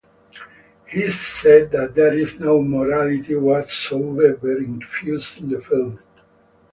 [0.87, 5.99] He said that there is no morality whatsoever infused in the film.